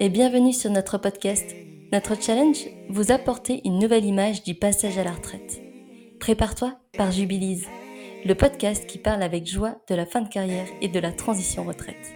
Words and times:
Et 0.00 0.08
bienvenue 0.08 0.52
sur 0.52 0.70
notre 0.70 0.98
podcast. 0.98 1.54
Notre 1.92 2.20
challenge, 2.20 2.66
vous 2.88 3.12
apporter 3.12 3.60
une 3.64 3.78
nouvelle 3.78 4.04
image 4.04 4.42
du 4.42 4.56
passage 4.56 4.98
à 4.98 5.04
la 5.04 5.12
retraite. 5.12 5.62
Prépare-toi 6.18 6.76
par 6.98 7.12
Jubilise, 7.12 7.66
le 8.24 8.34
podcast 8.34 8.88
qui 8.88 8.98
parle 8.98 9.22
avec 9.22 9.46
joie 9.46 9.76
de 9.88 9.94
la 9.94 10.04
fin 10.04 10.20
de 10.20 10.28
carrière 10.28 10.66
et 10.80 10.88
de 10.88 10.98
la 10.98 11.12
transition 11.12 11.62
retraite. 11.62 12.12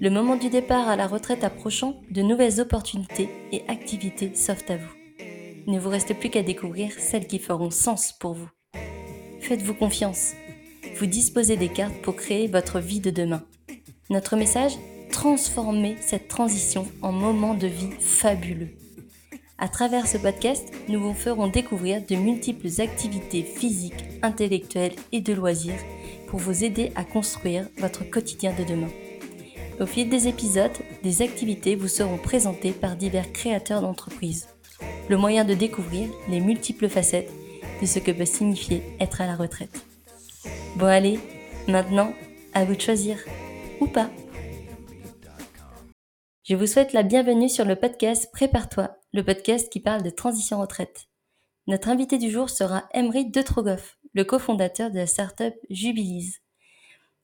Le 0.00 0.10
moment 0.10 0.34
du 0.34 0.48
départ 0.48 0.88
à 0.88 0.96
la 0.96 1.06
retraite 1.06 1.44
approchant, 1.44 2.00
de 2.10 2.22
nouvelles 2.22 2.60
opportunités 2.60 3.28
et 3.52 3.62
activités 3.68 4.34
s'offrent 4.34 4.72
à 4.72 4.76
vous. 4.76 4.92
Il 5.68 5.72
ne 5.72 5.78
vous 5.78 5.90
reste 5.90 6.18
plus 6.18 6.30
qu'à 6.30 6.42
découvrir 6.42 6.92
celles 6.98 7.28
qui 7.28 7.38
feront 7.38 7.70
sens 7.70 8.12
pour 8.18 8.34
vous. 8.34 8.50
Faites-vous 9.38 9.74
confiance. 9.74 10.32
Vous 10.96 11.06
disposez 11.06 11.56
des 11.56 11.68
cartes 11.68 12.02
pour 12.02 12.16
créer 12.16 12.48
votre 12.48 12.80
vie 12.80 13.00
de 13.00 13.10
demain. 13.10 13.44
Notre 14.10 14.34
message 14.34 14.72
transformer 15.10 15.96
cette 16.00 16.28
transition 16.28 16.86
en 17.02 17.12
moment 17.12 17.54
de 17.54 17.66
vie 17.66 17.90
fabuleux. 17.98 18.70
À 19.58 19.68
travers 19.68 20.06
ce 20.06 20.16
podcast, 20.16 20.66
nous 20.88 21.00
vous 21.00 21.12
ferons 21.12 21.48
découvrir 21.48 22.02
de 22.06 22.16
multiples 22.16 22.80
activités 22.80 23.42
physiques, 23.42 24.04
intellectuelles 24.22 24.94
et 25.12 25.20
de 25.20 25.34
loisirs 25.34 25.78
pour 26.28 26.38
vous 26.38 26.64
aider 26.64 26.92
à 26.94 27.04
construire 27.04 27.68
votre 27.78 28.08
quotidien 28.08 28.54
de 28.58 28.64
demain. 28.64 28.88
Au 29.80 29.86
fil 29.86 30.08
des 30.08 30.28
épisodes, 30.28 30.70
des 31.02 31.22
activités 31.22 31.74
vous 31.74 31.88
seront 31.88 32.18
présentées 32.18 32.72
par 32.72 32.96
divers 32.96 33.32
créateurs 33.32 33.82
d'entreprises. 33.82 34.48
Le 35.08 35.16
moyen 35.16 35.44
de 35.44 35.54
découvrir 35.54 36.08
les 36.28 36.40
multiples 36.40 36.88
facettes 36.88 37.30
de 37.82 37.86
ce 37.86 37.98
que 37.98 38.12
peut 38.12 38.24
signifier 38.24 38.82
être 39.00 39.20
à 39.20 39.26
la 39.26 39.36
retraite. 39.36 39.84
Bon 40.76 40.86
allez, 40.86 41.18
maintenant, 41.68 42.14
à 42.54 42.64
vous 42.64 42.74
de 42.74 42.80
choisir. 42.80 43.18
Ou 43.80 43.86
pas. 43.86 44.10
Je 46.50 46.56
vous 46.56 46.66
souhaite 46.66 46.92
la 46.92 47.04
bienvenue 47.04 47.48
sur 47.48 47.64
le 47.64 47.76
podcast 47.76 48.28
Prépare-toi, 48.32 48.90
le 49.12 49.22
podcast 49.22 49.70
qui 49.70 49.78
parle 49.78 50.02
de 50.02 50.10
transition 50.10 50.58
retraite. 50.58 51.06
Notre 51.68 51.88
invité 51.88 52.18
du 52.18 52.28
jour 52.28 52.50
sera 52.50 52.88
Emery 52.92 53.30
Detrogoff, 53.30 54.00
le 54.14 54.24
cofondateur 54.24 54.90
de 54.90 54.96
la 54.96 55.06
startup 55.06 55.54
Jubilise. 55.70 56.40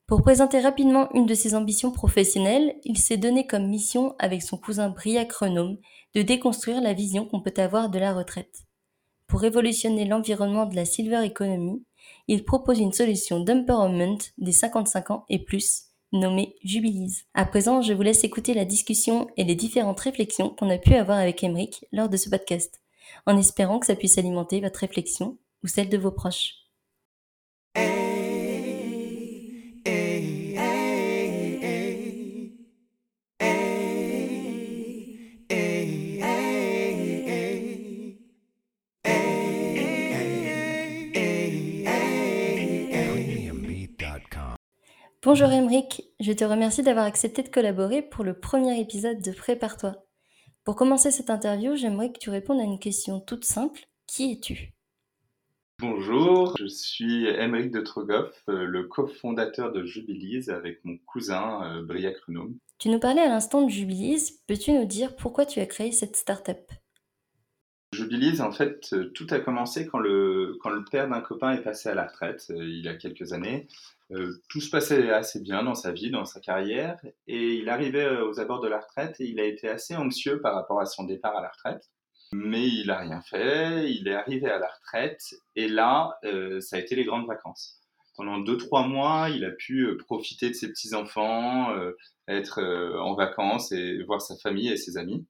Pour 0.05 0.21
présenter 0.21 0.61
rapidement 0.61 1.11
une 1.13 1.25
de 1.25 1.33
ses 1.33 1.55
ambitions 1.55 1.91
professionnelles, 1.91 2.77
il 2.85 2.97
s'est 2.97 3.17
donné 3.17 3.45
comme 3.45 3.67
mission 3.67 4.15
avec 4.17 4.43
son 4.43 4.55
cousin 4.55 4.91
Briac 4.91 5.33
Renome 5.33 5.75
de 6.15 6.21
déconstruire 6.21 6.79
la 6.79 6.93
vision 6.93 7.25
qu'on 7.25 7.41
peut 7.41 7.53
avoir 7.57 7.89
de 7.89 7.99
la 7.99 8.13
retraite. 8.13 8.63
Pour 9.27 9.41
révolutionner 9.41 10.05
l'environnement 10.05 10.67
de 10.67 10.75
la 10.77 10.85
silver 10.85 11.25
economy, 11.25 11.83
il 12.29 12.45
propose 12.45 12.79
une 12.79 12.93
solution 12.93 13.41
d'empowerment 13.41 14.19
des 14.37 14.53
55 14.53 15.11
ans 15.11 15.25
et 15.27 15.43
plus 15.43 15.86
nommé 16.11 16.55
Jubilise. 16.63 17.23
À 17.33 17.45
présent, 17.45 17.81
je 17.81 17.93
vous 17.93 18.01
laisse 18.01 18.23
écouter 18.23 18.53
la 18.53 18.65
discussion 18.65 19.27
et 19.37 19.43
les 19.43 19.55
différentes 19.55 19.99
réflexions 19.99 20.49
qu'on 20.49 20.69
a 20.69 20.77
pu 20.77 20.93
avoir 20.93 21.17
avec 21.17 21.43
Emeric 21.43 21.85
lors 21.91 22.09
de 22.09 22.17
ce 22.17 22.29
podcast, 22.29 22.81
en 23.25 23.37
espérant 23.37 23.79
que 23.79 23.85
ça 23.85 23.95
puisse 23.95 24.17
alimenter 24.17 24.61
votre 24.61 24.79
réflexion 24.79 25.37
ou 25.63 25.67
celle 25.67 25.89
de 25.89 25.97
vos 25.97 26.11
proches. 26.11 26.66
Bonjour 45.27 45.51
Emeric, 45.51 46.03
je 46.21 46.31
te 46.31 46.45
remercie 46.45 46.83
d'avoir 46.83 47.03
accepté 47.03 47.43
de 47.43 47.49
collaborer 47.49 48.01
pour 48.01 48.23
le 48.23 48.39
premier 48.39 48.79
épisode 48.79 49.21
de 49.21 49.33
Prépare-toi. 49.33 50.05
Pour 50.63 50.77
commencer 50.77 51.11
cette 51.11 51.29
interview, 51.29 51.75
j'aimerais 51.75 52.13
que 52.13 52.17
tu 52.17 52.29
répondes 52.29 52.61
à 52.61 52.63
une 52.63 52.79
question 52.79 53.19
toute 53.19 53.43
simple. 53.43 53.81
Qui 54.07 54.31
es-tu? 54.31 54.71
Bonjour, 55.79 56.55
je 56.57 56.67
suis 56.67 57.27
Emeric 57.27 57.71
de 57.71 57.81
Trogoff, 57.81 58.41
euh, 58.47 58.63
le 58.63 58.83
cofondateur 58.83 59.73
de 59.73 59.83
Jubilise 59.83 60.49
avec 60.49 60.79
mon 60.85 60.97
cousin 61.05 61.75
euh, 61.75 61.81
Briac 61.83 62.15
Renome. 62.25 62.55
Tu 62.79 62.87
nous 62.87 62.99
parlais 62.99 63.23
à 63.23 63.27
l'instant 63.27 63.63
de 63.63 63.69
Jubilise, 63.69 64.39
peux-tu 64.47 64.71
nous 64.71 64.85
dire 64.85 65.17
pourquoi 65.17 65.45
tu 65.45 65.59
as 65.59 65.65
créé 65.65 65.91
cette 65.91 66.15
start-up? 66.15 66.71
Jubilise, 67.97 68.41
en 68.41 68.51
fait, 68.51 68.93
euh, 68.93 69.11
tout 69.13 69.27
a 69.31 69.39
commencé 69.39 69.87
quand 69.87 69.99
le, 69.99 70.57
quand 70.61 70.69
le 70.69 70.83
père 70.83 71.09
d'un 71.09 71.21
copain 71.21 71.53
est 71.53 71.63
passé 71.63 71.89
à 71.89 71.95
la 71.95 72.07
retraite, 72.07 72.45
il 72.49 72.83
y 72.83 72.87
a 72.87 72.95
quelques 72.95 73.33
années. 73.33 73.67
Euh, 74.11 74.41
tout 74.47 74.61
se 74.61 74.69
passait 74.69 75.09
assez 75.11 75.41
bien 75.41 75.63
dans 75.63 75.75
sa 75.75 75.91
vie, 75.91 76.09
dans 76.09 76.23
sa 76.23 76.39
carrière, 76.39 76.97
et 77.27 77.55
il 77.55 77.67
arrivait 77.67 78.05
euh, 78.05 78.29
aux 78.29 78.39
abords 78.39 78.61
de 78.61 78.69
la 78.69 78.79
retraite 78.79 79.19
et 79.19 79.25
il 79.25 79.39
a 79.39 79.43
été 79.43 79.67
assez 79.67 79.95
anxieux 79.95 80.39
par 80.39 80.55
rapport 80.55 80.79
à 80.79 80.85
son 80.85 81.03
départ 81.03 81.35
à 81.35 81.41
la 81.41 81.49
retraite. 81.49 81.89
Mais 82.31 82.67
il 82.67 82.87
n'a 82.87 82.99
rien 82.99 83.21
fait, 83.21 83.91
il 83.91 84.07
est 84.07 84.13
arrivé 84.13 84.49
à 84.49 84.59
la 84.59 84.67
retraite, 84.67 85.21
et 85.55 85.67
là, 85.67 86.17
euh, 86.23 86.59
ça 86.61 86.77
a 86.77 86.79
été 86.79 86.95
les 86.95 87.05
grandes 87.05 87.27
vacances. 87.27 87.81
Pendant 88.15 88.39
deux, 88.39 88.57
trois 88.57 88.87
mois, 88.87 89.29
il 89.29 89.45
a 89.45 89.51
pu 89.51 89.95
profiter 90.05 90.49
de 90.49 90.53
ses 90.53 90.69
petits-enfants, 90.69 91.71
être 92.27 92.63
en 92.99 93.13
vacances 93.13 93.71
et 93.71 94.01
voir 94.05 94.21
sa 94.21 94.35
famille 94.37 94.69
et 94.69 94.77
ses 94.77 94.97
amis. 94.97 95.27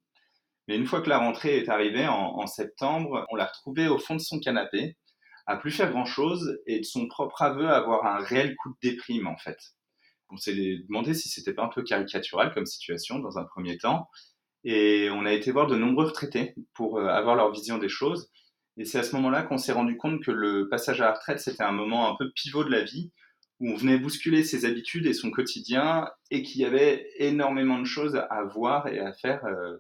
Mais 0.67 0.75
une 0.75 0.85
fois 0.85 1.01
que 1.01 1.09
la 1.09 1.19
rentrée 1.19 1.57
est 1.57 1.69
arrivée 1.69 2.07
en, 2.07 2.45
septembre, 2.45 3.25
on 3.29 3.35
l'a 3.35 3.45
retrouvé 3.45 3.87
au 3.87 3.97
fond 3.97 4.15
de 4.15 4.21
son 4.21 4.39
canapé, 4.39 4.97
à 5.45 5.55
plus 5.55 5.71
faire 5.71 5.91
grand 5.91 6.05
chose 6.05 6.59
et 6.67 6.79
de 6.79 6.85
son 6.85 7.07
propre 7.07 7.41
aveu 7.41 7.69
avoir 7.69 8.05
un 8.05 8.19
réel 8.19 8.55
coup 8.57 8.69
de 8.69 8.89
déprime 8.89 9.27
en 9.27 9.37
fait. 9.37 9.57
On 10.29 10.35
s'est 10.35 10.53
demandé 10.89 11.13
si 11.13 11.29
c'était 11.29 11.53
pas 11.53 11.63
un 11.63 11.69
peu 11.69 11.83
caricatural 11.83 12.53
comme 12.53 12.65
situation 12.65 13.19
dans 13.19 13.37
un 13.37 13.45
premier 13.45 13.77
temps 13.77 14.09
et 14.65 15.09
on 15.11 15.25
a 15.25 15.31
été 15.31 15.51
voir 15.51 15.67
de 15.67 15.77
nombreux 15.77 16.07
retraités 16.07 16.53
pour 16.73 16.99
euh, 16.99 17.07
avoir 17.07 17.35
leur 17.37 17.51
vision 17.51 17.77
des 17.77 17.87
choses 17.87 18.29
et 18.75 18.83
c'est 18.83 18.99
à 18.99 19.03
ce 19.03 19.15
moment-là 19.15 19.43
qu'on 19.43 19.57
s'est 19.57 19.71
rendu 19.71 19.95
compte 19.95 20.21
que 20.21 20.31
le 20.31 20.67
passage 20.67 20.99
à 20.99 21.05
la 21.05 21.13
retraite 21.13 21.39
c'était 21.39 21.63
un 21.63 21.71
moment 21.71 22.11
un 22.11 22.15
peu 22.17 22.29
pivot 22.35 22.65
de 22.65 22.71
la 22.71 22.83
vie 22.83 23.11
où 23.61 23.71
on 23.71 23.75
venait 23.75 23.97
bousculer 23.97 24.43
ses 24.43 24.65
habitudes 24.65 25.05
et 25.05 25.13
son 25.13 25.31
quotidien 25.31 26.09
et 26.29 26.43
qu'il 26.43 26.61
y 26.61 26.65
avait 26.65 27.09
énormément 27.17 27.79
de 27.79 27.85
choses 27.85 28.15
à 28.29 28.43
voir 28.43 28.87
et 28.87 28.99
à 28.99 29.13
faire 29.13 29.45
euh, 29.45 29.77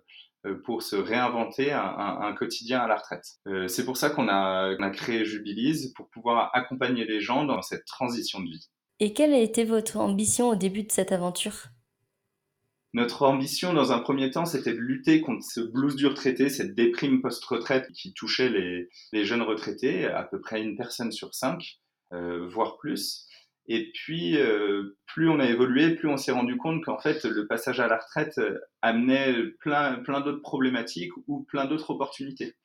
pour 0.63 0.83
se 0.83 0.95
réinventer 0.95 1.71
un, 1.71 2.33
quotidien 2.37 2.79
à 2.79 2.87
la 2.87 2.95
retraite. 2.95 3.25
Euh, 3.47 3.67
c'est 3.67 3.85
pour 3.85 3.97
ça 3.97 4.09
qu'on 4.09 4.27
a, 4.27 4.89
créé 4.91 5.25
Jubilise, 5.25 5.93
pour 5.95 6.09
pouvoir 6.09 6.51
accompagner 6.53 7.05
les 7.05 7.19
gens 7.19 7.45
dans 7.45 7.61
cette 7.61 7.85
transition 7.85 8.39
de 8.39 8.49
vie. 8.49 8.69
Et 8.99 9.13
quelle 9.13 9.33
a 9.33 9.39
été 9.39 9.63
votre 9.63 9.97
ambition 9.97 10.49
au 10.49 10.55
début 10.55 10.83
de 10.83 10.91
cette 10.91 11.11
aventure? 11.11 11.67
Notre 12.93 13.23
ambition, 13.23 13.73
dans 13.73 13.91
un 13.91 13.99
premier 13.99 14.31
temps, 14.31 14.45
c'était 14.45 14.73
de 14.73 14.79
lutter 14.79 15.21
contre 15.21 15.43
ce 15.43 15.59
blues 15.59 15.95
du 15.95 16.07
retraité, 16.07 16.49
cette 16.49 16.73
déprime 16.73 17.21
post-retraite 17.21 17.91
qui 17.91 18.13
touchait 18.13 18.49
les, 18.49 19.25
jeunes 19.25 19.41
retraités, 19.41 20.05
à 20.05 20.23
peu 20.23 20.39
près 20.39 20.63
une 20.63 20.77
personne 20.77 21.11
sur 21.11 21.35
cinq, 21.35 21.79
euh, 22.13 22.47
voire 22.47 22.77
plus. 22.77 23.26
Et 23.69 23.91
puis, 23.91 24.37
euh, 24.37 24.97
plus 25.07 25.29
on 25.29 25.39
a 25.39 25.45
évolué, 25.45 25.95
plus 25.95 26.07
on 26.07 26.15
s'est 26.15 26.31
rendu 26.31 26.55
compte 26.57 26.83
qu'en 26.85 26.99
fait, 26.99 27.25
le 27.25 27.47
passage 27.47 27.79
à 27.81 27.87
la 27.87 27.97
retraite 27.97 28.37
euh, 28.37 28.59
amenait 28.81 29.33
plein, 29.59 29.95
plein 29.95 30.21
d'autres 30.21 30.41
problématiques 30.41 31.11
ou 31.27 31.43
plein 31.43 31.65
d'autres 31.65 31.89
opportunités. 31.89 32.55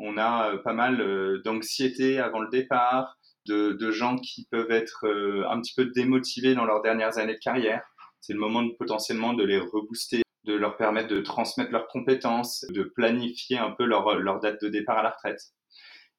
On 0.00 0.16
a 0.16 0.50
euh, 0.50 0.58
pas 0.58 0.72
mal 0.72 1.40
d'anxiété 1.44 2.18
avant 2.18 2.40
le 2.40 2.48
départ, 2.50 3.16
de, 3.46 3.90
gens 3.90 4.16
qui 4.16 4.46
peuvent 4.50 4.70
être 4.70 5.06
un 5.48 5.60
petit 5.60 5.74
peu 5.74 5.86
démotivés 5.86 6.54
dans 6.54 6.64
leurs 6.64 6.82
dernières 6.82 7.18
années 7.18 7.34
de 7.34 7.38
carrière. 7.38 7.82
C'est 8.20 8.32
le 8.32 8.38
moment 8.38 8.64
potentiellement 8.78 9.32
de 9.32 9.42
les 9.42 9.58
rebooster, 9.58 10.22
de 10.44 10.54
leur 10.54 10.76
permettre 10.76 11.08
de 11.08 11.20
transmettre 11.20 11.72
leurs 11.72 11.88
compétences, 11.88 12.64
de 12.70 12.84
planifier 12.84 13.58
un 13.58 13.72
peu 13.72 13.84
leur 13.84 14.40
date 14.40 14.62
de 14.62 14.68
départ 14.68 14.98
à 14.98 15.02
la 15.02 15.10
retraite. 15.10 15.40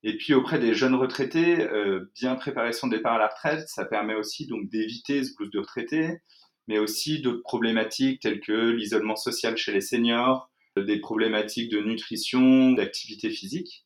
Et 0.04 0.18
puis 0.18 0.34
auprès 0.34 0.60
des 0.60 0.74
jeunes 0.74 0.96
retraités, 0.96 1.62
euh, 1.70 2.12
bien 2.16 2.36
préparer 2.36 2.74
son 2.74 2.88
départ 2.88 3.14
à 3.14 3.20
la 3.20 3.28
retraite, 3.28 3.68
ça 3.68 3.86
permet 3.86 4.16
aussi 4.16 4.48
donc 4.48 4.68
d'éviter 4.70 5.24
ce 5.24 5.36
blues 5.36 5.52
de 5.52 5.60
retraité, 5.60 6.22
mais 6.68 6.80
aussi 6.80 7.22
d'autres 7.22 7.44
problématiques 7.44 8.22
telles 8.22 8.40
que 8.40 8.72
l'isolement 8.72 9.16
social 9.16 9.58
chez 9.58 9.72
les 9.72 9.82
seniors, 9.82 10.50
des 10.78 11.00
problématiques 11.00 11.72
de 11.72 11.80
nutrition, 11.80 12.72
d'activité 12.72 13.30
physique. 13.30 13.86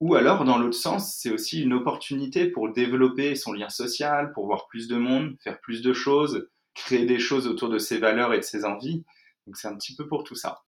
Ou 0.00 0.14
alors, 0.14 0.44
dans 0.44 0.58
l'autre 0.58 0.76
sens, 0.76 1.16
c'est 1.16 1.30
aussi 1.30 1.62
une 1.62 1.72
opportunité 1.72 2.46
pour 2.46 2.72
développer 2.72 3.34
son 3.34 3.52
lien 3.52 3.68
social, 3.68 4.32
pour 4.32 4.46
voir 4.46 4.66
plus 4.68 4.88
de 4.88 4.96
monde, 4.96 5.36
faire 5.42 5.60
plus 5.60 5.82
de 5.82 5.92
choses, 5.92 6.48
créer 6.74 7.06
des 7.06 7.18
choses 7.18 7.46
autour 7.46 7.68
de 7.68 7.78
ses 7.78 7.98
valeurs 7.98 8.34
et 8.34 8.38
de 8.38 8.44
ses 8.44 8.64
envies. 8.64 9.04
Donc 9.46 9.56
c'est 9.56 9.68
un 9.68 9.76
petit 9.76 9.94
peu 9.94 10.06
pour 10.06 10.24
tout 10.24 10.34
ça. 10.34 10.62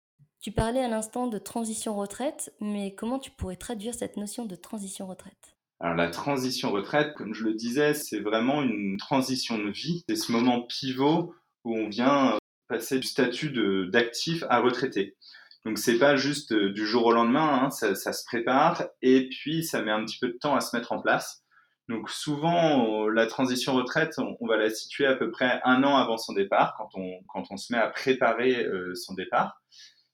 Tu 0.43 0.51
parlais 0.51 0.83
à 0.83 0.89
l'instant 0.89 1.27
de 1.27 1.37
transition 1.37 1.95
retraite, 1.95 2.53
mais 2.59 2.93
comment 2.93 3.17
tu 3.17 3.31
pourrais 3.31 3.55
traduire 3.55 3.93
cette 3.93 4.17
notion 4.17 4.45
de 4.45 4.57
transition 4.57 5.07
retraite? 5.07 5.55
Alors 5.79 5.95
la 5.95 6.09
transition 6.09 6.69
retraite, 6.71 7.13
comme 7.13 7.33
je 7.33 7.45
le 7.45 7.53
disais, 7.53 7.93
c'est 7.93 8.19
vraiment 8.19 8.61
une 8.61 8.97
transition 8.97 9.57
de 9.57 9.69
vie. 9.69 10.03
C'est 10.09 10.17
ce 10.17 10.33
moment 10.33 10.63
pivot 10.63 11.33
où 11.63 11.77
on 11.77 11.87
vient 11.87 12.37
passer 12.67 12.99
du 12.99 13.07
statut 13.07 13.53
d'actif 13.89 14.43
à 14.49 14.59
retraité. 14.59 15.15
Donc 15.63 15.77
c'est 15.77 15.97
pas 15.97 16.17
juste 16.17 16.51
euh, 16.51 16.73
du 16.73 16.85
jour 16.85 17.05
au 17.05 17.13
lendemain, 17.13 17.63
hein, 17.63 17.69
ça, 17.69 17.95
se 17.95 18.25
prépare 18.25 18.83
et 19.01 19.29
puis 19.29 19.63
ça 19.63 19.81
met 19.81 19.91
un 19.91 20.03
petit 20.03 20.19
peu 20.19 20.27
de 20.27 20.37
temps 20.37 20.57
à 20.57 20.59
se 20.59 20.75
mettre 20.75 20.91
en 20.91 21.01
place. 21.01 21.45
Donc 21.87 22.09
souvent, 22.09 23.07
la 23.07 23.27
transition 23.27 23.75
retraite, 23.75 24.15
on, 24.17 24.45
va 24.45 24.57
la 24.57 24.69
situer 24.69 25.05
à 25.05 25.15
peu 25.15 25.31
près 25.31 25.61
un 25.63 25.83
an 25.85 25.95
avant 25.95 26.17
son 26.17 26.33
départ, 26.33 26.75
quand 26.77 26.89
on, 26.95 27.21
quand 27.29 27.43
on 27.49 27.55
se 27.55 27.71
met 27.71 27.79
à 27.79 27.87
préparer 27.87 28.65
euh, 28.65 28.93
son 28.95 29.13
départ, 29.13 29.61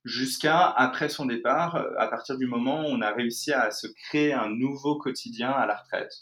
jusqu'à 0.06 0.68
après 0.68 1.10
son 1.10 1.26
départ, 1.26 1.76
à 1.98 2.08
partir 2.08 2.38
du 2.38 2.46
moment 2.46 2.82
où 2.82 2.86
on 2.86 3.02
a 3.02 3.12
réussi 3.12 3.52
à 3.52 3.72
se 3.72 3.88
créer 3.88 4.34
un 4.34 4.50
nouveau 4.50 4.98
quotidien 4.98 5.52
à 5.52 5.66
la 5.66 5.76
retraite. 5.76 6.14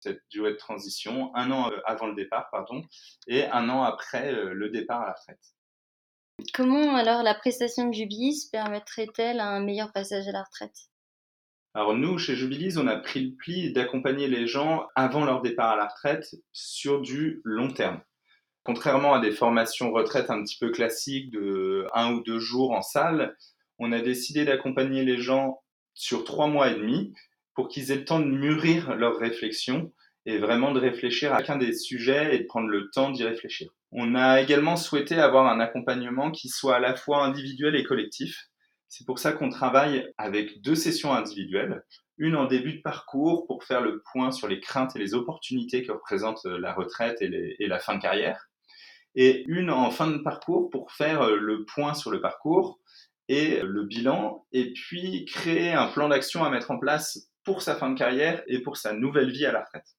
Cette 0.00 0.22
durée 0.30 0.52
de 0.52 0.56
transition, 0.56 1.34
un 1.34 1.50
an 1.50 1.70
euh, 1.70 1.76
avant 1.84 2.06
le 2.06 2.14
départ, 2.14 2.48
pardon, 2.50 2.82
et 3.26 3.44
un 3.46 3.68
an 3.68 3.82
après 3.82 4.32
euh, 4.32 4.54
le 4.54 4.70
départ 4.70 5.02
à 5.02 5.06
la 5.06 5.12
retraite. 5.12 5.54
Comment 6.54 6.96
alors 6.96 7.22
la 7.22 7.34
prestation 7.34 7.88
de 7.88 7.92
Jubilis 7.92 8.48
permettrait-elle 8.50 9.40
un 9.40 9.60
meilleur 9.60 9.92
passage 9.92 10.26
à 10.26 10.32
la 10.32 10.42
retraite? 10.42 10.88
Alors 11.74 11.94
nous, 11.94 12.18
chez 12.18 12.34
Jubilis, 12.34 12.78
on 12.78 12.86
a 12.86 12.96
pris 12.96 13.26
le 13.26 13.36
pli 13.36 13.72
d'accompagner 13.72 14.26
les 14.26 14.46
gens 14.46 14.88
avant 14.94 15.24
leur 15.24 15.42
départ 15.42 15.72
à 15.72 15.76
la 15.76 15.86
retraite 15.86 16.34
sur 16.52 17.02
du 17.02 17.42
long 17.44 17.70
terme. 17.70 18.00
Contrairement 18.62 19.14
à 19.14 19.20
des 19.20 19.32
formations 19.32 19.90
retraite 19.90 20.30
un 20.30 20.42
petit 20.42 20.58
peu 20.58 20.70
classiques 20.70 21.30
de 21.30 21.86
un 21.94 22.12
ou 22.12 22.22
deux 22.22 22.38
jours 22.38 22.72
en 22.72 22.82
salle, 22.82 23.36
on 23.78 23.92
a 23.92 24.00
décidé 24.00 24.44
d'accompagner 24.44 25.02
les 25.02 25.16
gens 25.16 25.62
sur 25.94 26.24
trois 26.24 26.46
mois 26.46 26.70
et 26.70 26.74
demi 26.74 27.14
pour 27.54 27.68
qu'ils 27.68 27.90
aient 27.90 27.96
le 27.96 28.04
temps 28.04 28.20
de 28.20 28.26
mûrir 28.26 28.94
leurs 28.96 29.18
réflexions 29.18 29.92
et 30.26 30.38
vraiment 30.38 30.72
de 30.72 30.78
réfléchir 30.78 31.32
à 31.32 31.38
chacun 31.38 31.56
des 31.56 31.72
sujets 31.72 32.34
et 32.34 32.40
de 32.40 32.44
prendre 32.44 32.68
le 32.68 32.90
temps 32.90 33.10
d'y 33.10 33.24
réfléchir. 33.24 33.70
On 33.92 34.14
a 34.14 34.40
également 34.40 34.76
souhaité 34.76 35.16
avoir 35.16 35.46
un 35.46 35.60
accompagnement 35.60 36.30
qui 36.30 36.48
soit 36.48 36.76
à 36.76 36.80
la 36.80 36.94
fois 36.94 37.24
individuel 37.24 37.74
et 37.74 37.84
collectif. 37.84 38.48
C'est 38.88 39.06
pour 39.06 39.18
ça 39.18 39.32
qu'on 39.32 39.48
travaille 39.48 40.12
avec 40.18 40.60
deux 40.60 40.74
sessions 40.74 41.14
individuelles, 41.14 41.82
une 42.18 42.36
en 42.36 42.44
début 42.44 42.74
de 42.74 42.82
parcours 42.82 43.46
pour 43.46 43.64
faire 43.64 43.80
le 43.80 44.02
point 44.12 44.30
sur 44.30 44.46
les 44.46 44.60
craintes 44.60 44.94
et 44.94 44.98
les 44.98 45.14
opportunités 45.14 45.82
que 45.82 45.92
représente 45.92 46.44
la 46.44 46.74
retraite 46.74 47.22
et, 47.22 47.56
et 47.58 47.66
la 47.66 47.78
fin 47.78 47.96
de 47.96 48.02
carrière, 48.02 48.49
et 49.14 49.44
une 49.46 49.70
en 49.70 49.90
fin 49.90 50.08
de 50.08 50.18
parcours 50.18 50.70
pour 50.70 50.92
faire 50.92 51.28
le 51.28 51.64
point 51.64 51.94
sur 51.94 52.10
le 52.10 52.20
parcours 52.20 52.80
et 53.28 53.60
le 53.62 53.84
bilan, 53.84 54.44
et 54.52 54.72
puis 54.72 55.24
créer 55.24 55.72
un 55.72 55.86
plan 55.86 56.08
d'action 56.08 56.44
à 56.44 56.50
mettre 56.50 56.70
en 56.70 56.78
place 56.78 57.28
pour 57.44 57.62
sa 57.62 57.76
fin 57.76 57.90
de 57.90 57.98
carrière 57.98 58.42
et 58.48 58.60
pour 58.60 58.76
sa 58.76 58.92
nouvelle 58.92 59.30
vie 59.30 59.46
à 59.46 59.52
la 59.52 59.62
retraite. 59.62 59.96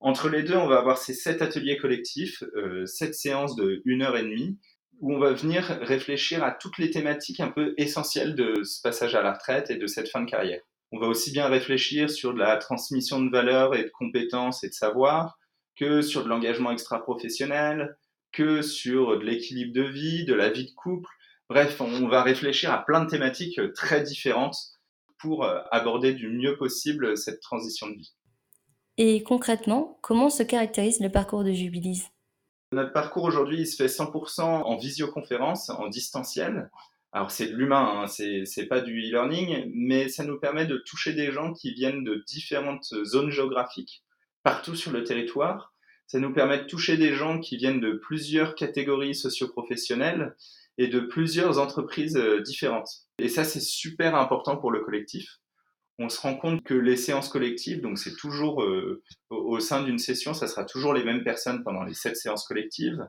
Entre 0.00 0.28
les 0.28 0.42
deux, 0.42 0.56
on 0.56 0.66
va 0.66 0.78
avoir 0.78 0.98
ces 0.98 1.14
sept 1.14 1.42
ateliers 1.42 1.76
collectifs, 1.76 2.42
euh, 2.56 2.86
sept 2.86 3.14
séances 3.14 3.54
de 3.54 3.82
une 3.84 4.02
heure 4.02 4.16
et 4.16 4.22
demie, 4.22 4.58
où 5.00 5.14
on 5.14 5.18
va 5.18 5.32
venir 5.32 5.64
réfléchir 5.82 6.42
à 6.42 6.52
toutes 6.52 6.78
les 6.78 6.90
thématiques 6.90 7.40
un 7.40 7.50
peu 7.50 7.74
essentielles 7.76 8.34
de 8.34 8.62
ce 8.64 8.80
passage 8.82 9.14
à 9.14 9.22
la 9.22 9.32
retraite 9.32 9.70
et 9.70 9.76
de 9.76 9.86
cette 9.86 10.08
fin 10.08 10.22
de 10.22 10.30
carrière. 10.30 10.60
On 10.92 10.98
va 10.98 11.06
aussi 11.06 11.30
bien 11.30 11.46
réfléchir 11.46 12.10
sur 12.10 12.34
de 12.34 12.38
la 12.38 12.56
transmission 12.56 13.20
de 13.20 13.30
valeurs 13.30 13.74
et 13.74 13.84
de 13.84 13.90
compétences 13.90 14.64
et 14.64 14.68
de 14.68 14.74
savoir, 14.74 15.38
que 15.76 16.02
sur 16.02 16.24
de 16.24 16.28
l'engagement 16.28 16.72
extra-professionnel, 16.72 17.96
que 18.32 18.62
sur 18.62 19.18
de 19.18 19.24
l'équilibre 19.24 19.72
de 19.74 19.82
vie, 19.82 20.24
de 20.24 20.34
la 20.34 20.50
vie 20.50 20.66
de 20.66 20.74
couple. 20.74 21.08
Bref, 21.48 21.80
on 21.80 22.08
va 22.08 22.22
réfléchir 22.22 22.70
à 22.72 22.84
plein 22.84 23.04
de 23.04 23.10
thématiques 23.10 23.60
très 23.74 24.02
différentes 24.02 24.56
pour 25.18 25.44
euh, 25.44 25.60
aborder 25.70 26.14
du 26.14 26.28
mieux 26.28 26.56
possible 26.56 27.16
cette 27.16 27.40
transition 27.40 27.88
de 27.88 27.94
vie. 27.94 28.14
Et 28.96 29.22
concrètement, 29.22 29.98
comment 30.02 30.30
se 30.30 30.42
caractérise 30.42 31.00
le 31.00 31.10
parcours 31.10 31.44
de 31.44 31.52
Jubilis 31.52 32.04
Notre 32.72 32.92
parcours 32.92 33.24
aujourd'hui, 33.24 33.60
il 33.60 33.66
se 33.66 33.76
fait 33.76 33.86
100% 33.86 34.42
en 34.42 34.76
visioconférence, 34.76 35.70
en 35.70 35.88
distanciel. 35.88 36.70
Alors 37.12 37.30
c'est 37.30 37.48
de 37.48 37.56
l'humain, 37.56 38.04
hein, 38.04 38.06
c'est 38.06 38.66
pas 38.66 38.80
du 38.80 39.00
e-learning, 39.00 39.70
mais 39.74 40.08
ça 40.08 40.24
nous 40.24 40.38
permet 40.38 40.66
de 40.66 40.76
toucher 40.76 41.12
des 41.12 41.32
gens 41.32 41.52
qui 41.52 41.72
viennent 41.72 42.04
de 42.04 42.22
différentes 42.26 42.94
zones 43.04 43.30
géographiques, 43.30 44.04
partout 44.44 44.76
sur 44.76 44.92
le 44.92 45.02
territoire. 45.02 45.69
Ça 46.10 46.18
nous 46.18 46.32
permet 46.32 46.58
de 46.58 46.64
toucher 46.64 46.96
des 46.96 47.14
gens 47.14 47.38
qui 47.38 47.56
viennent 47.56 47.80
de 47.80 47.92
plusieurs 47.92 48.56
catégories 48.56 49.14
socioprofessionnelles 49.14 50.34
et 50.76 50.88
de 50.88 50.98
plusieurs 50.98 51.58
entreprises 51.58 52.16
euh, 52.16 52.40
différentes. 52.40 52.90
Et 53.18 53.28
ça, 53.28 53.44
c'est 53.44 53.60
super 53.60 54.16
important 54.16 54.56
pour 54.56 54.72
le 54.72 54.80
collectif 54.80 55.40
on 56.00 56.08
se 56.08 56.20
rend 56.20 56.34
compte 56.34 56.64
que 56.64 56.72
les 56.72 56.96
séances 56.96 57.28
collectives, 57.28 57.82
donc 57.82 57.98
c'est 57.98 58.16
toujours 58.16 58.62
euh, 58.62 59.02
au, 59.28 59.60
sein 59.60 59.82
d'une 59.82 59.98
session, 59.98 60.32
ça 60.32 60.46
sera 60.46 60.64
toujours 60.64 60.94
les 60.94 61.04
mêmes 61.04 61.22
personnes 61.22 61.62
pendant 61.62 61.82
les 61.84 61.92
sept 61.92 62.16
séances 62.16 62.46
collectives, 62.46 63.06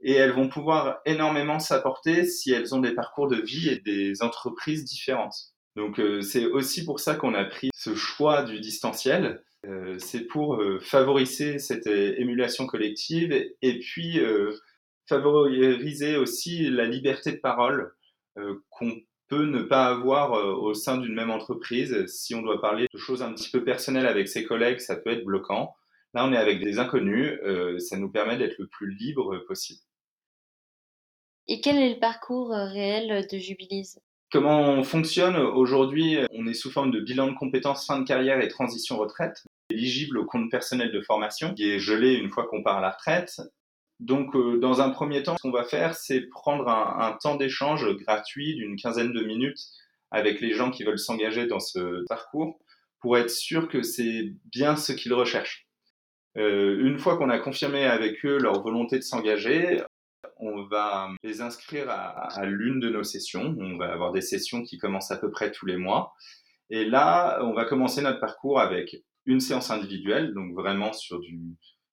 et 0.00 0.12
elles 0.12 0.32
vont 0.32 0.48
pouvoir 0.48 1.00
énormément 1.04 1.58
s'apporter 1.58 2.24
si 2.24 2.52
elles 2.52 2.76
ont 2.76 2.80
des 2.80 2.94
parcours 2.94 3.26
de 3.26 3.40
vie 3.40 3.68
et 3.68 3.80
des 3.80 4.22
entreprises 4.22 4.84
différentes. 4.84 5.34
Donc 5.74 5.98
euh, 5.98 6.20
c'est 6.20 6.46
aussi 6.46 6.84
pour 6.84 7.00
ça 7.00 7.16
qu'on 7.16 7.34
a 7.34 7.44
pris 7.44 7.70
ce 7.74 7.96
choix 7.96 8.44
du 8.44 8.60
distanciel. 8.60 9.42
Euh, 9.66 9.98
c'est 9.98 10.26
pour 10.26 10.62
favoriser 10.80 11.58
cette 11.58 11.86
émulation 11.86 12.66
collective 12.66 13.32
et 13.32 13.78
puis 13.80 14.20
favoriser 15.08 16.16
aussi 16.16 16.70
la 16.70 16.84
liberté 16.84 17.32
de 17.32 17.38
parole 17.38 17.94
qu'on 18.70 18.92
peut 19.28 19.44
ne 19.44 19.62
pas 19.62 19.86
avoir 19.86 20.34
euh, 20.34 20.54
au 20.54 20.74
sein 20.74 20.96
d'une 20.96 21.14
même 21.14 21.30
entreprise. 21.30 22.06
Si 22.06 22.34
on 22.34 22.42
doit 22.42 22.60
parler 22.60 22.86
de 22.92 22.98
choses 22.98 23.22
un 23.22 23.32
petit 23.32 23.50
peu 23.50 23.62
personnelles 23.62 24.06
avec 24.06 24.28
ses 24.28 24.44
collègues, 24.44 24.80
ça 24.80 24.96
peut 24.96 25.10
être 25.10 25.24
bloquant. 25.24 25.74
Là, 26.14 26.24
on 26.26 26.32
est 26.32 26.38
avec 26.38 26.60
des 26.60 26.78
inconnus, 26.78 27.38
euh, 27.44 27.78
ça 27.78 27.98
nous 27.98 28.10
permet 28.10 28.38
d'être 28.38 28.58
le 28.58 28.66
plus 28.66 28.90
libre 28.94 29.38
possible. 29.46 29.80
Et 31.46 31.60
quel 31.60 31.76
est 31.76 31.94
le 31.94 32.00
parcours 32.00 32.52
euh, 32.52 32.64
réel 32.64 33.26
de 33.30 33.38
Jubilise? 33.38 34.00
Comment 34.30 34.60
on 34.60 34.84
fonctionne 34.84 35.36
aujourd'hui 35.36 36.18
On 36.32 36.46
est 36.46 36.54
sous 36.54 36.70
forme 36.70 36.90
de 36.90 37.00
bilan 37.00 37.28
de 37.28 37.34
compétences 37.34 37.86
fin 37.86 37.98
de 37.98 38.04
carrière 38.04 38.42
et 38.42 38.48
transition 38.48 38.98
retraite, 38.98 39.42
éligible 39.70 40.18
au 40.18 40.26
compte 40.26 40.50
personnel 40.50 40.92
de 40.92 41.00
formation, 41.00 41.54
qui 41.54 41.70
est 41.70 41.78
gelé 41.78 42.12
une 42.12 42.28
fois 42.28 42.46
qu'on 42.46 42.62
part 42.62 42.76
à 42.76 42.80
la 42.82 42.90
retraite. 42.90 43.40
Donc, 44.00 44.36
euh, 44.36 44.58
dans 44.58 44.82
un 44.82 44.90
premier 44.90 45.22
temps, 45.22 45.36
ce 45.38 45.42
qu'on 45.42 45.50
va 45.50 45.64
faire, 45.64 45.94
c'est 45.94 46.20
prendre 46.28 46.68
un, 46.68 47.16
temps 47.22 47.36
d'échange 47.36 47.86
gratuit 47.96 48.54
d'une 48.54 48.76
quinzaine 48.76 49.12
de 49.12 49.22
minutes 49.22 49.60
avec 50.10 50.42
les 50.42 50.52
gens 50.52 50.70
qui 50.70 50.84
veulent 50.84 50.98
s'engager 50.98 51.46
dans 51.46 51.60
ce 51.60 52.04
parcours 52.06 52.58
pour 53.00 53.16
être 53.16 53.30
sûr 53.30 53.66
que 53.66 53.80
c'est 53.80 54.34
bien 54.44 54.76
ce 54.76 54.92
qu'ils 54.92 55.14
recherchent. 55.14 55.66
Euh, 56.36 56.78
une 56.80 56.98
fois 56.98 57.16
qu'on 57.16 57.30
a 57.30 57.38
confirmé 57.38 57.86
avec 57.86 58.24
eux 58.26 58.36
leur 58.36 58.62
volonté 58.62 58.96
de 58.96 59.02
s'engager, 59.02 59.80
on 60.38 60.64
va 60.64 61.10
les 61.22 61.40
inscrire 61.40 61.90
à, 61.90 62.44
l'une 62.44 62.80
de 62.80 62.88
nos 62.88 63.04
sessions. 63.04 63.56
On 63.58 63.76
va 63.76 63.92
avoir 63.92 64.12
des 64.12 64.20
sessions 64.20 64.62
qui 64.62 64.78
commencent 64.78 65.10
à 65.10 65.16
peu 65.16 65.30
près 65.30 65.52
tous 65.52 65.66
les 65.66 65.76
mois. 65.76 66.14
Et 66.70 66.84
là, 66.84 67.40
on 67.42 67.54
va 67.54 67.64
commencer 67.64 68.02
notre 68.02 68.20
parcours 68.20 68.60
avec 68.60 68.96
une 69.26 69.40
séance 69.40 69.70
individuelle, 69.70 70.32
donc 70.34 70.54
vraiment 70.54 70.92
sur 70.92 71.20
du, 71.20 71.38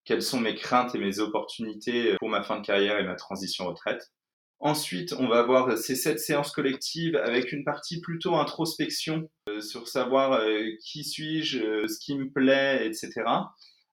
quelles 0.06 0.22
sont 0.22 0.40
mes 0.40 0.56
craintes 0.56 0.96
et 0.96 1.00
mes 1.00 1.20
opportunités 1.20 2.16
pour 2.20 2.30
ma 2.30 2.44
fin 2.44 2.60
de 2.60 2.66
carrière 2.66 3.00
et 3.00 3.04
ma 3.04 3.16
transition 3.16 3.68
retraite. 3.68 4.12
Ensuite, 4.60 5.14
on 5.20 5.28
va 5.28 5.40
avoir 5.40 5.78
ces 5.78 5.96
sept 5.96 6.20
séances 6.20 6.52
collectives 6.52 7.18
avec 7.18 7.52
une 7.52 7.66
partie 7.66 8.00
plutôt 8.00 8.36
introspection 8.36 9.30
euh, 9.50 9.60
sur 9.60 9.88
savoir 9.88 10.34
euh, 10.34 10.70
qui 10.84 11.04
suis-je, 11.04 11.60
euh, 11.60 11.88
ce 11.88 12.00
qui 12.00 12.18
me 12.18 12.32
plaît, 12.32 12.88
etc. 12.88 13.24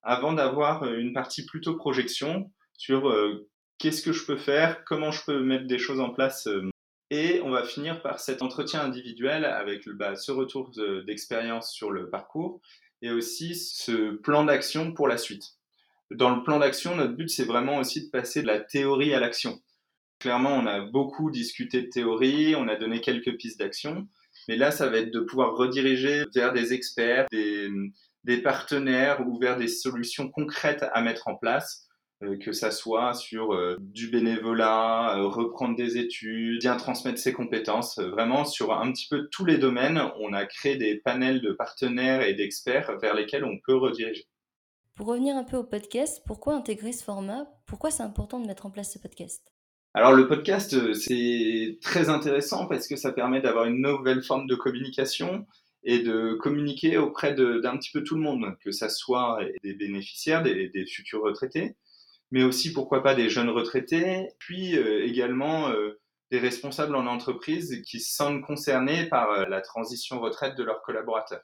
Avant 0.03 0.33
d'avoir 0.33 0.85
une 0.85 1.13
partie 1.13 1.45
plutôt 1.45 1.77
projection 1.77 2.51
sur 2.75 3.13
qu'est-ce 3.83 4.03
que 4.03 4.13
je 4.13 4.25
peux 4.25 4.37
faire, 4.37 4.85
comment 4.85 5.11
je 5.11 5.25
peux 5.25 5.43
mettre 5.43 5.67
des 5.67 5.79
choses 5.79 5.99
en 5.99 6.11
place. 6.11 6.49
et 7.11 7.41
on 7.43 7.51
va 7.51 7.65
finir 7.65 8.01
par 8.01 8.21
cet 8.21 8.41
entretien 8.41 8.81
individuel 8.81 9.45
avec 9.45 9.89
bah, 9.89 10.15
ce 10.15 10.31
retour 10.31 10.71
d'expérience 11.05 11.73
sur 11.73 11.91
le 11.91 12.09
parcours 12.09 12.61
et 13.03 13.11
aussi 13.11 13.57
ce 13.57 14.13
plan 14.13 14.45
d'action 14.45 14.93
pour 14.93 15.09
la 15.09 15.19
suite. 15.19 15.57
Dans 16.13 16.35
le 16.35 16.45
plan 16.45 16.61
d'action, 16.61 16.95
notre 16.95 17.15
but, 17.15 17.29
c'est 17.29 17.45
vraiment 17.45 17.79
aussi 17.79 18.07
de 18.07 18.11
passer 18.11 18.43
de 18.43 18.47
la 18.47 18.61
théorie 18.61 19.15
à 19.15 19.21
l'action. 19.21 19.61
Clairement, 20.21 20.55
on 20.55 20.67
a 20.67 20.81
beaucoup 20.81 21.33
discuté 21.33 21.83
de 21.83 21.89
théorie, 21.89 22.55
on 22.55 22.69
a 22.69 22.77
donné 22.77 23.01
quelques 23.01 23.37
pistes 23.37 23.59
d'action, 23.59 24.07
mais 24.47 24.57
là, 24.57 24.71
ça 24.71 24.89
va 24.89 24.99
être 24.99 25.11
de 25.11 25.21
pouvoir 25.21 25.57
rediriger 25.57 26.25
vers 26.33 26.53
des 26.53 26.73
experts, 26.73 27.27
des, 27.33 28.39
partenaires 28.45 29.27
ou 29.27 29.41
vers 29.41 29.57
des 29.57 29.67
solutions 29.67 30.31
concrètes 30.31 30.85
à 30.93 31.03
mettre 31.03 31.27
en 31.27 31.35
place, 31.35 31.89
euh, 31.89 31.92
que 32.41 32.53
ça 32.53 32.71
soit 32.71 33.15
sur 33.15 33.53
euh, 33.53 33.77
du 33.81 34.09
bénévolat, 34.09 35.19
euh, 35.19 35.27
reprendre 35.27 35.77
des 35.77 35.99
études, 35.99 36.61
bien 36.61 36.77
transmettre 36.77 37.19
ses 37.19 37.33
compétences. 37.33 37.99
vraiment, 37.99 38.45
sur 38.45 38.73
un 38.73 38.93
petit 38.93 39.09
peu 39.09 39.29
tous 39.31 39.45
les 39.45 39.59
domaines, 39.59 40.01
on 40.21 40.33
a 40.33 40.45
créé 40.47 40.77
des 40.77 40.97
panels 40.97 41.41
de 41.41 41.53
partenaires 41.53 42.23
et 42.23 42.35
d'experts 42.35 42.99
vers 43.01 43.15
lesquels 43.15 43.45
on 43.45 43.59
peut 43.65 43.77
rediriger. 43.77 44.27
Pour 44.95 45.07
revenir 45.07 45.37
un 45.37 45.45
peu 45.45 45.57
au 45.57 45.65
podcast, 45.65 46.23
pourquoi 46.27 46.55
intégrer 46.55 46.93
ce 46.93 47.03
format? 47.03 47.47
Pourquoi 47.67 47.91
c'est 47.91 48.03
important 48.03 48.41
de 48.41 48.47
mettre 48.47 48.67
en 48.67 48.71
place 48.71 48.93
ce 48.93 48.99
podcast? 48.99 49.53
Alors 49.95 50.13
le 50.13 50.27
podcast, 50.27 50.75
euh, 50.75 50.95
c'est 50.95 51.79
très 51.83 52.09
intéressant 52.09 52.67
parce 52.67 52.89
que 52.89 52.97
ça 52.97 53.13
permet 53.13 53.41
d'avoir 53.41 53.67
une 53.67 53.81
nouvelle 53.81 54.23
forme 54.23 54.47
de 54.47 54.55
communication 54.55 55.47
et 55.85 55.99
de 55.99 56.35
communiquer 56.35 56.97
auprès 56.97 57.35
d'un 57.35 57.77
petit 57.77 57.91
peu 57.91 58.03
tout 58.05 58.15
le 58.15 58.21
monde, 58.21 58.57
que 58.65 58.71
ça 58.71 58.89
soit 58.89 59.41
des 59.63 59.75
bénéficiaires, 59.75 60.43
des, 60.43 60.87
futurs 60.87 61.23
retraités, 61.23 61.77
mais 62.33 62.43
aussi 62.43 62.73
pourquoi 62.73 63.03
pas 63.03 63.15
des 63.15 63.29
jeunes 63.29 63.51
retraités, 63.51 64.29
puis 64.39 64.77
euh, 64.77 65.05
également 65.05 65.69
euh, 65.69 66.01
des 66.31 66.41
responsables 66.41 66.97
en 66.97 67.07
entreprise 67.07 67.83
qui 67.87 68.01
se 68.01 68.17
sentent 68.17 68.43
concernés 68.43 69.07
par 69.07 69.49
la 69.49 69.61
transition 69.61 70.19
retraite 70.19 70.57
de 70.57 70.65
leurs 70.65 70.83
collaborateurs. 70.83 71.43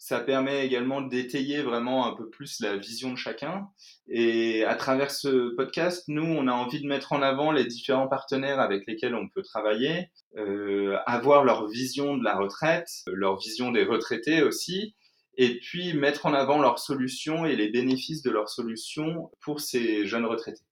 Ça 0.00 0.20
permet 0.20 0.64
également 0.64 1.00
d'étayer 1.00 1.60
vraiment 1.60 2.06
un 2.06 2.14
peu 2.14 2.30
plus 2.30 2.60
la 2.60 2.76
vision 2.76 3.10
de 3.10 3.16
chacun. 3.16 3.68
Et 4.06 4.64
à 4.64 4.76
travers 4.76 5.10
ce 5.10 5.52
podcast, 5.56 6.04
nous, 6.06 6.22
on 6.22 6.46
a 6.46 6.52
envie 6.52 6.80
de 6.80 6.86
mettre 6.86 7.12
en 7.12 7.20
avant 7.20 7.50
les 7.50 7.64
différents 7.64 8.06
partenaires 8.06 8.60
avec 8.60 8.86
lesquels 8.86 9.16
on 9.16 9.28
peut 9.28 9.42
travailler, 9.42 10.10
euh, 10.36 10.96
avoir 11.06 11.42
leur 11.42 11.66
vision 11.66 12.16
de 12.16 12.22
la 12.22 12.36
retraite, 12.36 12.88
leur 13.08 13.36
vision 13.38 13.72
des 13.72 13.82
retraités 13.82 14.44
aussi, 14.44 14.94
et 15.38 15.60
puis 15.60 15.94
mettre 15.94 16.26
en 16.26 16.34
avant 16.34 16.60
leurs 16.60 16.80
solutions 16.80 17.46
et 17.46 17.56
les 17.56 17.70
bénéfices 17.70 18.22
de 18.22 18.30
leurs 18.30 18.50
solutions 18.50 19.30
pour 19.40 19.60
ces 19.60 20.04
jeunes 20.04 20.26
retraités. 20.26 20.62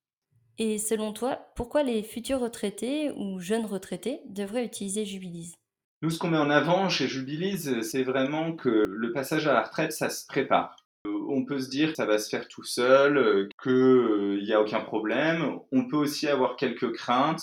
Et 0.58 0.78
selon 0.78 1.12
toi, 1.12 1.38
pourquoi 1.54 1.82
les 1.82 2.02
futurs 2.02 2.40
retraités 2.40 3.12
ou 3.12 3.38
jeunes 3.38 3.66
retraités 3.66 4.20
devraient 4.26 4.64
utiliser 4.64 5.04
Jubilise? 5.04 5.54
Nous, 6.02 6.10
ce 6.10 6.18
qu'on 6.18 6.28
met 6.28 6.38
en 6.38 6.50
avant 6.50 6.88
chez 6.88 7.06
Jubilise, 7.08 7.80
c'est 7.82 8.02
vraiment 8.02 8.54
que 8.54 8.82
le 8.88 9.12
passage 9.12 9.46
à 9.46 9.52
la 9.52 9.62
retraite, 9.62 9.92
ça 9.92 10.10
se 10.10 10.26
prépare. 10.26 10.76
Euh, 11.06 11.12
on 11.28 11.44
peut 11.44 11.60
se 11.60 11.70
dire 11.70 11.90
que 11.90 11.96
ça 11.96 12.06
va 12.06 12.18
se 12.18 12.28
faire 12.28 12.48
tout 12.48 12.64
seul, 12.64 13.16
euh, 13.18 13.48
qu'il 13.62 14.44
n'y 14.44 14.52
a 14.52 14.60
aucun 14.60 14.80
problème. 14.80 15.58
On 15.72 15.86
peut 15.86 15.96
aussi 15.96 16.26
avoir 16.26 16.56
quelques 16.56 16.92
craintes. 16.92 17.42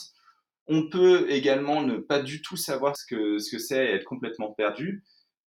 On 0.68 0.89
peut 0.89 1.30
également 1.30 1.82
ne 1.84 1.98
pas 1.98 2.20
du 2.20 2.42
tout 2.42 2.58
savoir 2.58 2.96
ce 2.98 3.06
que 3.06 3.38
ce 3.38 3.51
que 3.51 3.60
c'est 3.60 3.86
et 3.86 3.94
être 3.94 4.06
complètement 4.06 4.51
perdu 4.51 5.03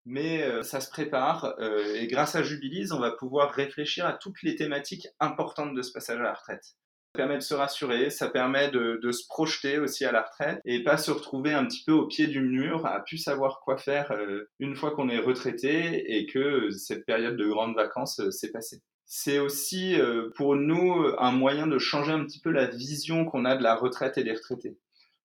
mais 0.06 0.42
euh, 0.42 0.62
ça 0.62 0.80
se 0.80 0.88
prépare 0.88 1.54
et 1.94 2.06
grâce 2.06 2.34
à 2.34 2.42
Jubilise, 2.42 2.92
on 2.92 3.00
va 3.00 3.10
pouvoir 3.10 3.50
réfléchir 3.50 4.06
à 4.06 4.14
toutes 4.14 4.42
les 4.42 4.56
thématiques 4.56 5.08
importantes 5.20 5.74
de 5.74 5.82
ce 5.82 5.92
passage 5.92 6.18
à 6.18 6.22
la 6.22 6.32
retraite 6.32 6.76
permet 7.16 7.36
de 7.36 7.42
se 7.42 7.54
rassurer, 7.54 8.10
ça 8.10 8.28
permet 8.28 8.70
de, 8.70 9.10
se 9.10 9.26
projeter 9.26 9.78
aussi 9.78 10.04
à 10.04 10.12
la 10.12 10.22
retraite 10.22 10.60
et 10.64 10.84
pas 10.84 10.98
se 10.98 11.10
retrouver 11.10 11.52
un 11.52 11.64
petit 11.64 11.82
peu 11.84 11.92
au 11.92 12.06
pied 12.06 12.26
du 12.26 12.40
mur, 12.40 12.86
à 12.86 13.02
plus 13.02 13.18
savoir 13.18 13.60
quoi 13.60 13.76
faire 13.78 14.12
euh, 14.12 14.50
une 14.58 14.76
fois 14.76 14.92
qu'on 14.92 15.08
est 15.08 15.18
retraité 15.18 16.16
et 16.16 16.26
que 16.26 16.70
cette 16.70 17.06
période 17.06 17.36
de 17.36 17.46
grandes 17.46 17.74
vacances 17.74 18.20
euh, 18.20 18.30
s'est 18.30 18.52
passée. 18.52 18.82
C'est 19.06 19.38
aussi 19.38 19.98
euh, 19.98 20.30
pour 20.36 20.56
nous 20.56 21.06
un 21.18 21.32
moyen 21.32 21.66
de 21.66 21.78
changer 21.78 22.12
un 22.12 22.24
petit 22.24 22.40
peu 22.40 22.50
la 22.50 22.66
vision 22.66 23.24
qu'on 23.24 23.44
a 23.44 23.56
de 23.56 23.62
la 23.62 23.74
retraite 23.74 24.18
et 24.18 24.24
des 24.24 24.32
retraités. 24.32 24.76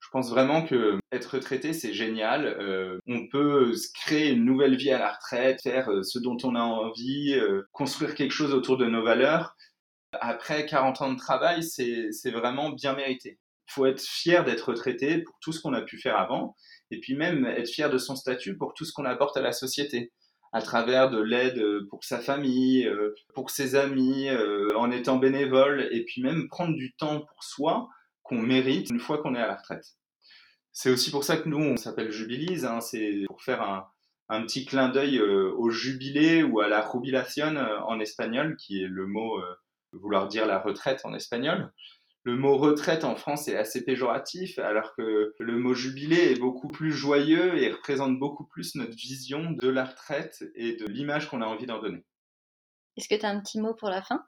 Je 0.02 0.10
pense 0.12 0.30
vraiment 0.30 0.66
que 0.66 1.00
être 1.12 1.36
retraité, 1.36 1.74
c'est 1.74 1.94
génial. 1.94 2.58
on 3.08 3.28
peut 3.28 3.72
créer 3.94 4.32
une 4.32 4.44
nouvelle 4.44 4.76
vie 4.76 4.92
à 4.92 5.00
la 5.00 5.14
retraite, 5.14 5.62
faire 5.62 5.90
ce 6.04 6.20
dont 6.20 6.38
on 6.44 6.56
a 6.56 6.62
envie, 6.62 7.40
construire 7.72 8.16
quelque 8.16 8.34
chose 8.34 8.54
autour 8.54 8.78
de 8.78 8.88
nos 8.88 9.04
valeurs 9.04 9.56
après 10.20 10.66
40 10.66 11.02
ans 11.02 11.14
de 11.14 11.18
travail, 11.18 11.64
c'est 11.64 12.32
vraiment 12.32 12.70
bien 12.72 12.96
mérité. 12.96 13.40
Il 13.70 13.74
faut 13.74 13.86
être 13.86 14.02
fier 14.02 14.44
d'être 14.44 14.70
retraité 14.70 15.20
pour 15.20 15.38
tout 15.40 15.54
ce 15.54 15.62
qu'on 15.62 15.74
a 15.74 15.82
pu 15.82 15.98
faire 15.98 16.18
avant, 16.18 16.56
et 16.90 17.00
puis 17.00 17.16
même 17.16 17.46
être 17.46 17.70
fier 17.70 17.90
de 17.90 17.98
son 17.98 18.16
statut 18.16 18.58
pour 18.58 18.74
tout 18.74 18.84
ce 18.84 18.92
qu'on 18.92 19.06
apporte 19.06 19.38
à 19.38 19.42
la 19.42 19.54
société, 19.54 20.12
à 20.52 20.62
travers 20.62 21.10
de 21.10 21.22
l'aide 21.22 21.64
pour 21.90 22.04
sa 22.04 22.20
famille, 22.20 22.86
euh, 22.86 23.16
pour 23.34 23.50
ses 23.50 23.76
amis, 23.76 24.28
euh, 24.28 24.68
en 24.76 24.92
étant 24.92 25.18
bénévole, 25.18 25.88
et 25.92 26.04
puis 26.04 26.22
même 26.22 26.50
prendre 26.50 26.76
du 26.76 26.94
temps 26.94 27.22
pour 27.22 27.44
soi 27.44 27.88
qu'on 28.32 28.42
mérite 28.42 28.90
une 28.90 29.00
fois 29.00 29.18
qu'on 29.18 29.36
est 29.36 29.42
à 29.42 29.48
la 29.48 29.56
retraite. 29.56 29.86
C'est 30.72 30.90
aussi 30.90 31.12
pour 31.12 31.26
ça 31.26 31.36
que 31.36 31.50
nous, 31.50 31.60
on 31.60 31.76
s'appelle 31.76 32.12
Jubilise, 32.12 32.64
hein, 32.64 32.80
c'est 32.80 33.26
pour 33.28 33.42
faire 33.42 33.62
un, 34.30 34.42
petit 34.44 34.66
clin 34.66 34.88
d'œil 34.88 35.18
euh, 35.18 35.52
au 35.58 35.70
jubilé 35.70 36.42
ou 36.42 36.62
à 36.62 36.70
la 36.70 36.90
jubilación 36.90 37.58
en 37.58 38.00
espagnol, 38.00 38.56
qui 38.56 38.82
est 38.82 38.88
le 38.88 39.06
mot 39.06 39.42
vouloir 39.92 40.28
dire 40.28 40.46
la 40.46 40.60
retraite 40.60 41.02
en 41.04 41.14
espagnol. 41.14 41.74
Le 42.24 42.38
mot 42.38 42.56
retraite 42.58 43.04
en 43.04 43.16
France 43.16 43.48
est 43.48 43.58
assez 43.58 43.84
péjoratif, 43.84 44.60
alors 44.60 44.94
que 44.96 45.34
le 45.40 45.58
mot 45.58 45.74
jubilé 45.74 46.32
est 46.32 46.40
beaucoup 46.40 46.68
plus 46.68 46.92
joyeux 46.92 47.58
et 47.58 47.72
représente 47.72 48.20
beaucoup 48.20 48.46
plus 48.46 48.76
notre 48.76 48.96
vision 48.96 49.52
de 49.52 49.68
la 49.68 49.86
retraite 49.86 50.44
et 50.56 50.76
de 50.76 50.86
l'image 50.86 51.28
qu'on 51.28 51.42
a 51.42 51.48
envie 51.48 51.66
d'en 51.66 51.82
donner. 51.82 52.06
Est-ce 52.96 53.10
que 53.10 53.20
tu 53.20 53.26
as 53.26 53.30
un 53.30 53.42
petit 53.42 53.60
mot 53.60 53.74
pour 53.74 53.90
la 53.90 54.04
fin? 54.04 54.24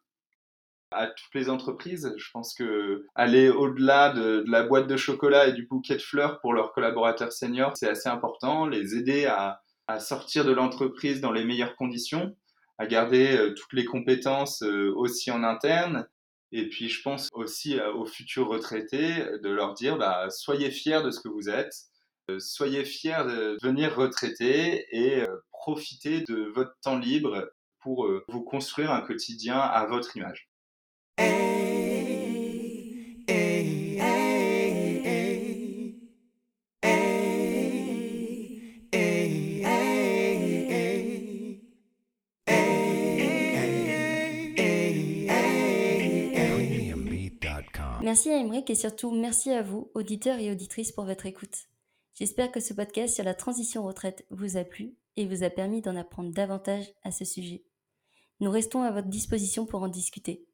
À 0.95 1.07
toutes 1.07 1.33
les 1.35 1.49
entreprises. 1.49 2.13
Je 2.17 2.31
pense 2.31 2.53
que 2.53 3.05
aller 3.15 3.49
au-delà 3.49 4.09
de, 4.09 4.43
la 4.47 4.63
boîte 4.63 4.87
de 4.87 4.97
chocolat 4.97 5.47
et 5.47 5.53
du 5.53 5.65
bouquet 5.65 5.95
de 5.95 6.01
fleurs 6.01 6.39
pour 6.41 6.53
leurs 6.53 6.73
collaborateurs 6.73 7.31
seniors, 7.31 7.73
c'est 7.75 7.89
assez 7.89 8.09
important. 8.09 8.65
Les 8.67 8.95
aider 8.95 9.25
à 9.25 9.59
sortir 9.99 10.45
de 10.45 10.51
l'entreprise 10.51 11.21
dans 11.21 11.31
les 11.31 11.43
meilleures 11.43 11.75
conditions 11.75 12.35
à 12.77 12.87
garder 12.87 13.37
euh, 13.37 13.53
toutes 13.53 13.73
les 13.73 13.85
compétences 13.85 14.63
euh, 14.63 14.93
aussi 14.95 15.31
en 15.31 15.43
interne. 15.43 16.07
Et 16.51 16.69
puis, 16.69 16.89
je 16.89 17.01
pense 17.01 17.29
aussi 17.33 17.79
euh, 17.79 17.93
aux 17.93 18.05
futurs 18.05 18.47
retraités 18.47 19.25
de 19.41 19.49
leur 19.49 19.73
dire, 19.73 19.97
bah, 19.97 20.29
soyez 20.29 20.71
fiers 20.71 21.01
de 21.01 21.11
ce 21.11 21.19
que 21.19 21.29
vous 21.29 21.49
êtes, 21.49 21.73
soyez 22.39 22.85
fiers 22.85 23.25
de 23.25 23.57
devenir 23.61 23.95
retraité 23.95 24.85
et 24.91 25.23
profitez 25.51 26.21
de 26.21 26.51
votre 26.55 26.73
temps 26.81 26.97
libre 26.97 27.51
pour 27.81 28.09
vous 28.29 28.43
construire 28.43 28.91
un 28.91 29.01
quotidien 29.01 29.59
à 29.59 29.85
votre 29.87 30.15
image. 30.15 30.49
Merci 48.03 48.29
à 48.31 48.37
Emmerich 48.37 48.69
et 48.69 48.75
surtout 48.75 49.11
merci 49.11 49.49
à 49.49 49.61
vous, 49.61 49.89
auditeurs 49.95 50.37
et 50.37 50.51
auditrices, 50.51 50.91
pour 50.91 51.05
votre 51.05 51.25
écoute. 51.25 51.67
J'espère 52.13 52.51
que 52.51 52.59
ce 52.59 52.73
podcast 52.73 53.15
sur 53.15 53.23
la 53.23 53.33
transition 53.33 53.83
retraite 53.83 54.25
vous 54.29 54.57
a 54.57 54.63
plu 54.63 54.93
et 55.15 55.25
vous 55.25 55.43
a 55.43 55.49
permis 55.49 55.81
d'en 55.81 55.95
apprendre 55.95 56.31
davantage 56.31 56.93
à 57.03 57.11
ce 57.11 57.25
sujet. 57.25 57.63
Nous 58.39 58.51
restons 58.51 58.83
à 58.83 58.91
votre 58.91 59.07
disposition 59.07 59.65
pour 59.65 59.83
en 59.83 59.87
discuter. 59.87 60.45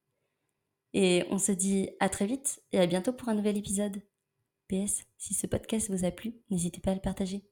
Et 0.94 1.24
on 1.30 1.38
se 1.38 1.52
dit 1.52 1.90
à 2.00 2.10
très 2.10 2.26
vite 2.26 2.62
et 2.72 2.80
à 2.80 2.88
bientôt 2.88 3.14
pour 3.14 3.30
un 3.30 3.36
nouvel 3.36 3.58
épisode. 3.58 4.02
PS, 4.68 5.04
si 5.18 5.34
ce 5.34 5.48
podcast 5.48 5.90
vous 5.90 6.06
a 6.06 6.12
plu, 6.12 6.34
n'hésitez 6.50 6.80
pas 6.80 6.92
à 6.92 6.96
le 6.96 7.02
partager. 7.02 7.49